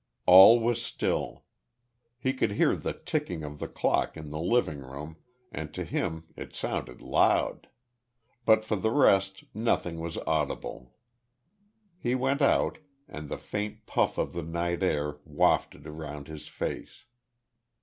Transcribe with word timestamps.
All 0.25 0.59
was 0.59 0.81
still. 0.81 1.43
He 2.17 2.33
could 2.33 2.53
hear 2.53 2.75
the 2.75 2.91
ticking 2.93 3.43
of 3.43 3.59
the 3.59 3.67
clock 3.67 4.17
in 4.17 4.31
the 4.31 4.39
living 4.41 4.79
room, 4.79 5.17
and 5.51 5.71
to 5.75 5.83
him 5.85 6.25
it 6.35 6.55
sounded 6.55 7.03
loud. 7.03 7.67
But 8.43 8.65
for 8.65 8.75
the 8.77 8.89
rest 8.89 9.43
nothing 9.53 9.99
was 9.99 10.17
audible. 10.25 10.95
He 11.99 12.15
went 12.15 12.41
out, 12.41 12.79
and 13.07 13.29
the 13.29 13.37
faint 13.37 13.85
puff 13.85 14.17
of 14.17 14.33
the 14.33 14.41
night 14.41 14.81
air 14.81 15.19
wafted 15.23 15.85
round 15.85 16.27
his 16.27 16.47
face. 16.47 17.05